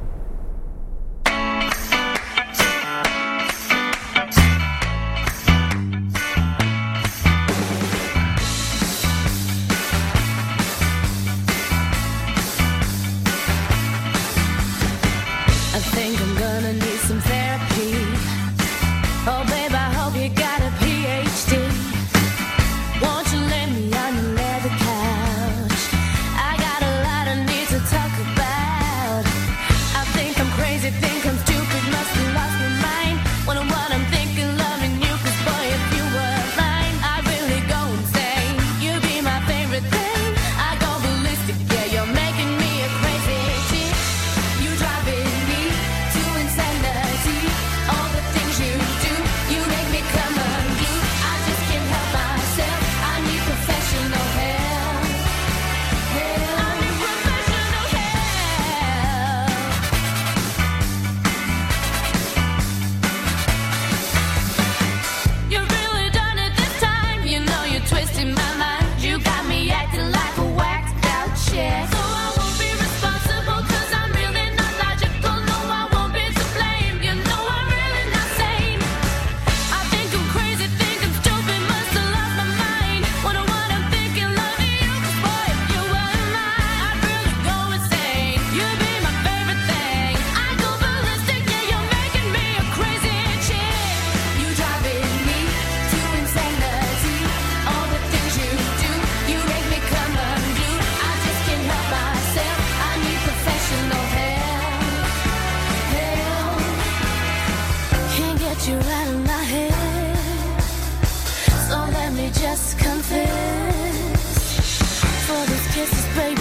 kisses 115.76 116.06
baby. 116.16 116.35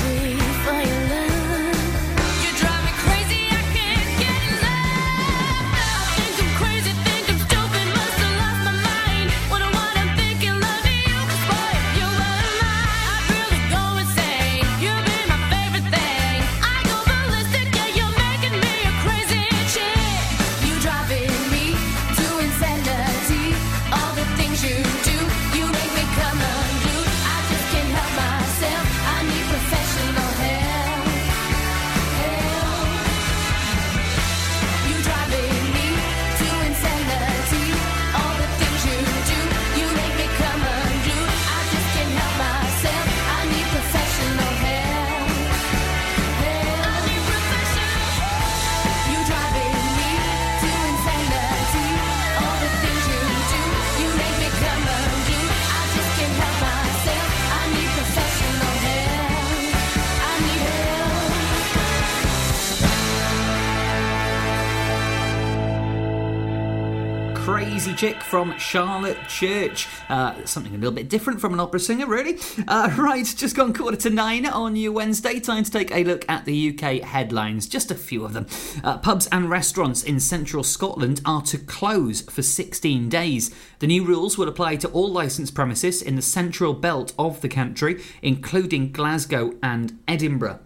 From 68.30 68.58
Charlotte 68.58 69.18
Church. 69.28 69.88
Uh, 70.10 70.44
something 70.46 70.74
a 70.74 70.78
little 70.78 70.92
bit 70.92 71.10
different 71.10 71.40
from 71.40 71.54
an 71.54 71.60
opera 71.60 71.80
singer, 71.80 72.08
really. 72.08 72.40
Uh, 72.68 72.94
right, 72.98 73.26
just 73.26 73.56
gone 73.56 73.74
quarter 73.74 73.98
to 73.98 74.10
nine 74.10 74.46
on 74.46 74.76
your 74.76 74.92
Wednesday. 74.92 75.40
Time 75.40 75.64
to 75.64 75.72
take 75.72 75.92
a 75.92 76.04
look 76.04 76.26
at 76.28 76.46
the 76.46 76.70
UK 76.70 77.02
headlines. 77.02 77.68
Just 77.68 77.92
a 77.92 77.96
few 77.96 78.26
of 78.26 78.34
them. 78.34 78.48
Uh, 78.84 78.98
pubs 78.98 79.28
and 79.32 79.50
restaurants 79.50 80.04
in 80.04 80.20
central 80.20 80.64
Scotland 80.64 81.22
are 81.26 81.42
to 81.44 81.58
close 81.58 82.22
for 82.22 82.42
16 82.42 83.10
days. 83.10 83.54
The 83.80 83.88
new 83.88 84.04
rules 84.04 84.38
will 84.38 84.48
apply 84.48 84.78
to 84.78 84.90
all 84.90 85.12
licensed 85.12 85.54
premises 85.54 86.02
in 86.02 86.16
the 86.16 86.22
central 86.22 86.74
belt 86.74 87.14
of 87.20 87.42
the 87.42 87.50
country, 87.50 88.02
including 88.22 88.92
Glasgow 88.92 89.54
and 89.62 90.00
Edinburgh. 90.08 90.60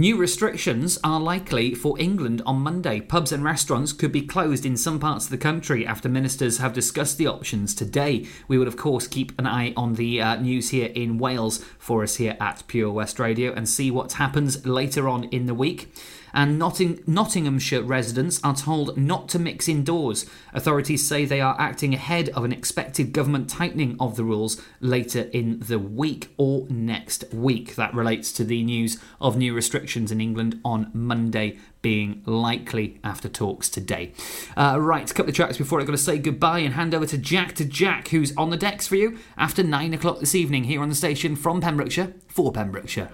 New 0.00 0.16
restrictions 0.16 0.98
are 1.04 1.20
likely 1.20 1.74
for 1.74 2.00
England 2.00 2.40
on 2.46 2.56
Monday. 2.56 3.02
Pubs 3.02 3.32
and 3.32 3.44
restaurants 3.44 3.92
could 3.92 4.10
be 4.10 4.22
closed 4.22 4.64
in 4.64 4.74
some 4.74 4.98
parts 4.98 5.26
of 5.26 5.30
the 5.30 5.36
country 5.36 5.86
after 5.86 6.08
ministers 6.08 6.56
have 6.56 6.72
discussed 6.72 7.18
the 7.18 7.26
options 7.26 7.74
today. 7.74 8.26
We 8.48 8.56
will, 8.56 8.66
of 8.66 8.78
course, 8.78 9.06
keep 9.06 9.38
an 9.38 9.46
eye 9.46 9.74
on 9.76 9.96
the 9.96 10.22
uh, 10.22 10.36
news 10.36 10.70
here 10.70 10.90
in 10.94 11.18
Wales 11.18 11.62
for 11.78 12.02
us 12.02 12.16
here 12.16 12.34
at 12.40 12.66
Pure 12.66 12.92
West 12.92 13.18
Radio 13.18 13.52
and 13.52 13.68
see 13.68 13.90
what 13.90 14.14
happens 14.14 14.64
later 14.64 15.06
on 15.06 15.24
in 15.24 15.44
the 15.44 15.52
week. 15.52 15.92
And 16.32 16.58
Notting- 16.58 17.00
Nottinghamshire 17.06 17.82
residents 17.82 18.40
are 18.44 18.54
told 18.54 18.96
not 18.96 19.28
to 19.30 19.38
mix 19.38 19.68
indoors. 19.68 20.26
Authorities 20.52 21.06
say 21.06 21.24
they 21.24 21.40
are 21.40 21.56
acting 21.58 21.94
ahead 21.94 22.28
of 22.30 22.44
an 22.44 22.52
expected 22.52 23.12
government 23.12 23.48
tightening 23.48 23.96
of 23.98 24.16
the 24.16 24.24
rules 24.24 24.60
later 24.80 25.28
in 25.32 25.60
the 25.60 25.78
week 25.78 26.28
or 26.36 26.66
next 26.68 27.24
week. 27.32 27.74
That 27.76 27.94
relates 27.94 28.32
to 28.32 28.44
the 28.44 28.62
news 28.62 28.98
of 29.20 29.36
new 29.36 29.54
restrictions 29.54 30.12
in 30.12 30.20
England 30.20 30.60
on 30.64 30.90
Monday 30.92 31.58
being 31.82 32.22
likely 32.26 33.00
after 33.02 33.28
talks 33.28 33.68
today. 33.68 34.12
Uh, 34.56 34.76
right, 34.78 35.10
a 35.10 35.14
couple 35.14 35.30
of 35.30 35.36
tracks 35.36 35.56
before 35.56 35.80
I've 35.80 35.86
got 35.86 35.92
to 35.92 35.98
say 35.98 36.18
goodbye 36.18 36.58
and 36.58 36.74
hand 36.74 36.94
over 36.94 37.06
to 37.06 37.18
Jack 37.18 37.54
to 37.54 37.64
Jack, 37.64 38.08
who's 38.08 38.36
on 38.36 38.50
the 38.50 38.56
decks 38.56 38.86
for 38.86 38.96
you 38.96 39.18
after 39.38 39.62
nine 39.62 39.94
o'clock 39.94 40.20
this 40.20 40.34
evening 40.34 40.64
here 40.64 40.82
on 40.82 40.88
the 40.88 40.94
station 40.94 41.36
from 41.36 41.60
Pembrokeshire 41.60 42.12
for 42.28 42.52
Pembrokeshire. 42.52 43.10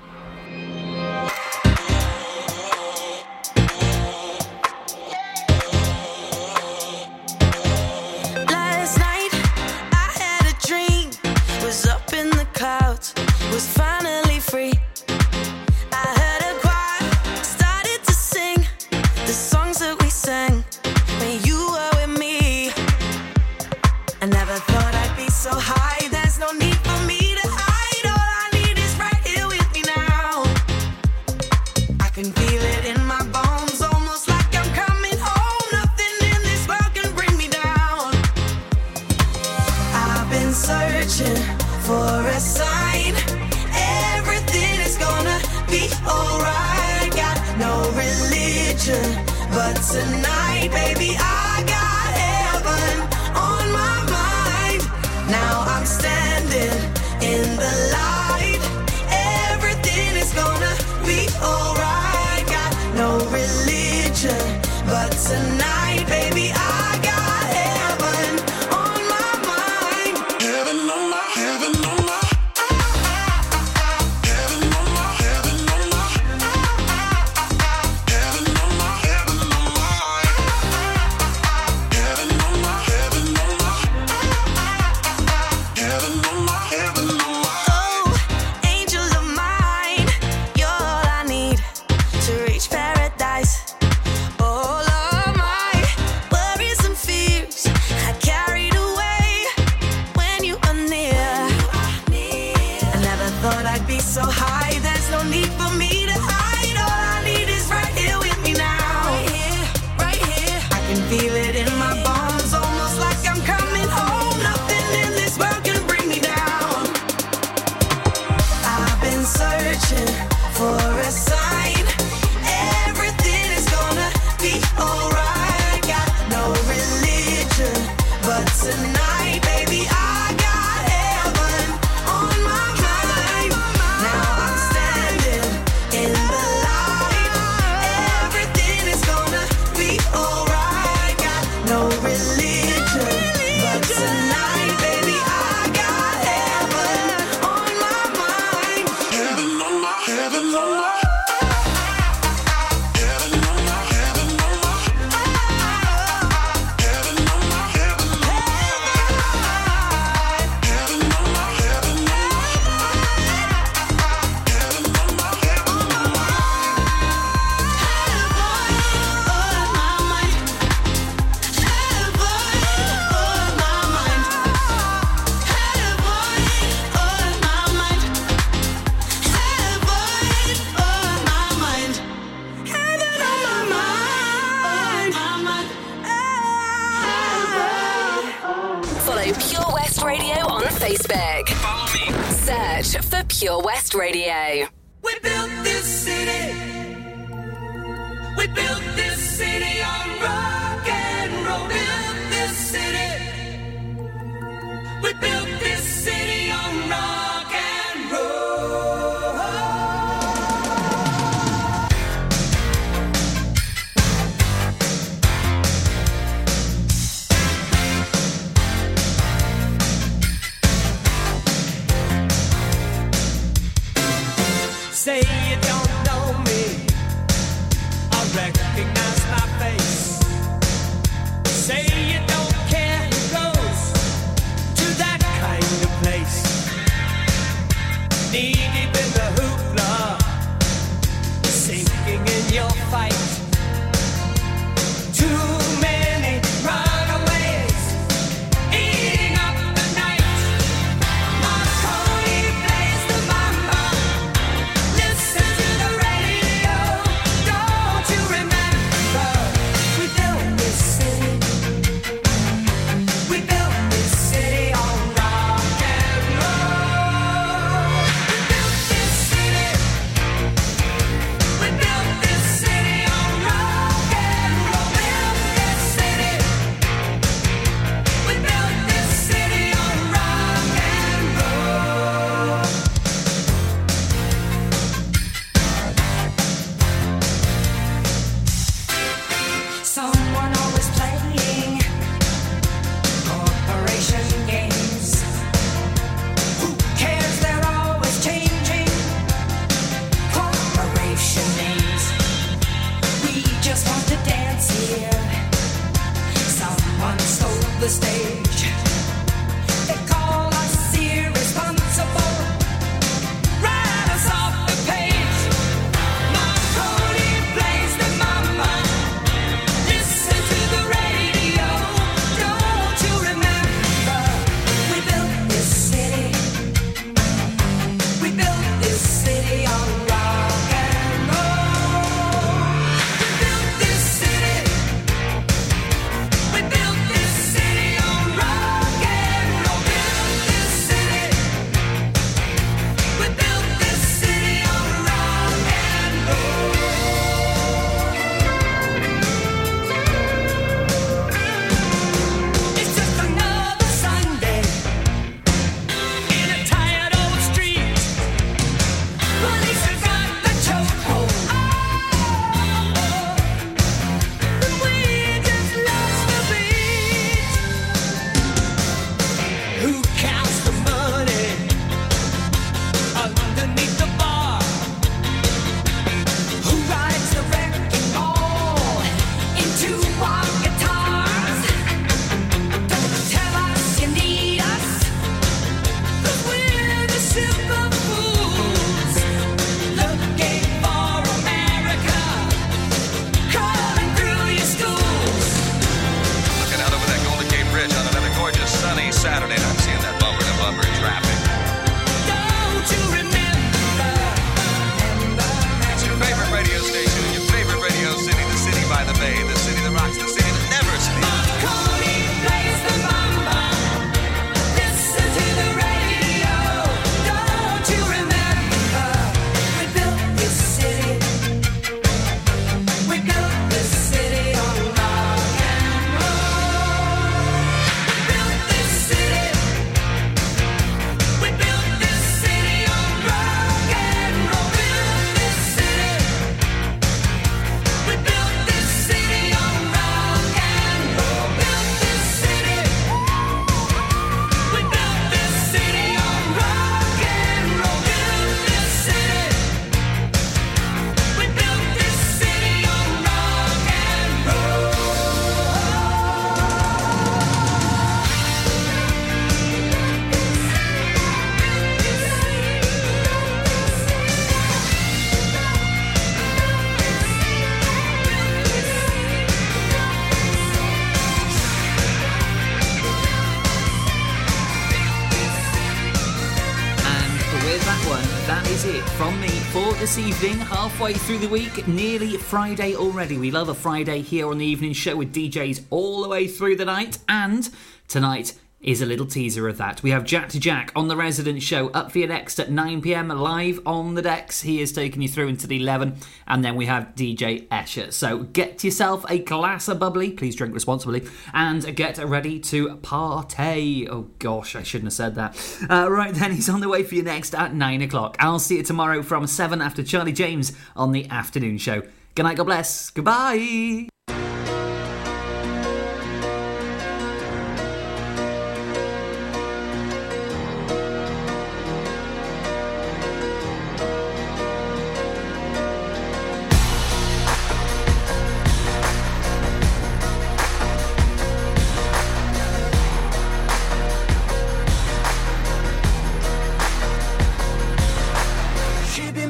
halfway 480.96 481.12
through 481.12 481.36
the 481.36 481.48
week, 481.48 481.86
nearly 481.86 482.38
Friday 482.38 482.94
already. 482.94 483.36
We 483.36 483.50
love 483.50 483.68
a 483.68 483.74
Friday 483.74 484.22
here 484.22 484.48
on 484.48 484.56
the 484.56 484.64
evening 484.64 484.94
show 484.94 485.14
with 485.14 485.30
DJs 485.30 485.84
all 485.90 486.22
the 486.22 486.28
way 486.30 486.48
through 486.48 486.76
the 486.76 486.86
night 486.86 487.18
and 487.28 487.68
tonight 488.08 488.54
is 488.86 489.02
a 489.02 489.06
little 489.06 489.26
teaser 489.26 489.68
of 489.68 489.76
that. 489.78 490.02
We 490.02 490.10
have 490.10 490.24
Jack 490.24 490.48
to 490.50 490.60
Jack 490.60 490.92
on 490.94 491.08
the 491.08 491.16
Resident 491.16 491.60
Show 491.60 491.88
up 491.88 492.12
for 492.12 492.20
you 492.20 492.28
next 492.28 492.60
at 492.60 492.70
9 492.70 493.02
pm 493.02 493.28
live 493.28 493.80
on 493.84 494.14
the 494.14 494.22
decks. 494.22 494.62
He 494.62 494.80
is 494.80 494.92
taking 494.92 495.20
you 495.20 495.28
through 495.28 495.48
into 495.48 495.66
the 495.66 495.80
11, 495.80 496.16
and 496.46 496.64
then 496.64 496.76
we 496.76 496.86
have 496.86 497.14
DJ 497.16 497.66
Escher. 497.66 498.12
So 498.12 498.44
get 498.44 498.84
yourself 498.84 499.24
a 499.28 499.40
glass 499.40 499.88
of 499.88 499.98
bubbly, 499.98 500.30
please 500.30 500.54
drink 500.54 500.72
responsibly, 500.72 501.26
and 501.52 501.96
get 501.96 502.18
ready 502.18 502.60
to 502.60 502.96
party. 502.98 504.08
Oh 504.08 504.28
gosh, 504.38 504.76
I 504.76 504.84
shouldn't 504.84 505.06
have 505.06 505.14
said 505.14 505.34
that. 505.34 505.86
Uh, 505.90 506.08
right 506.10 506.32
then, 506.32 506.52
he's 506.52 506.68
on 506.68 506.80
the 506.80 506.88
way 506.88 507.02
for 507.02 507.16
you 507.16 507.24
next 507.24 507.54
at 507.56 507.74
9 507.74 508.02
o'clock. 508.02 508.36
I'll 508.38 508.60
see 508.60 508.76
you 508.76 508.82
tomorrow 508.84 509.22
from 509.22 509.48
7 509.48 509.82
after 509.82 510.04
Charlie 510.04 510.32
James 510.32 510.72
on 510.94 511.10
the 511.10 511.28
afternoon 511.28 511.78
show. 511.78 512.02
Good 512.36 512.44
night, 512.44 512.56
God 512.56 512.64
bless, 512.64 513.10
goodbye. 513.10 514.08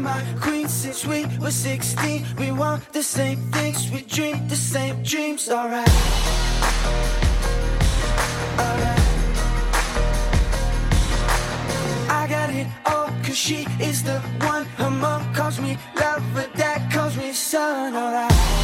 my 0.06 0.22
queen 0.40 0.68
since 0.68 1.04
we 1.04 1.26
were 1.42 1.50
16. 1.50 2.24
We 2.38 2.52
want 2.52 2.80
the 2.92 3.02
same 3.02 3.38
things, 3.50 3.90
we 3.90 4.02
dream 4.02 4.36
the 4.48 4.54
same 4.54 5.02
dreams, 5.02 5.48
alright. 5.50 5.94
Alright. 8.64 9.02
I 12.20 12.22
got 12.36 12.48
it 12.60 12.68
all, 12.86 13.10
cause 13.24 13.40
she 13.46 13.66
is 13.80 14.02
the 14.04 14.18
one. 14.52 14.64
Her 14.80 14.90
mom 14.90 15.22
calls 15.34 15.58
me 15.60 15.76
lover, 16.00 16.46
dad 16.54 16.80
calls 16.92 17.16
me 17.16 17.32
son, 17.32 17.96
alright. 17.96 18.55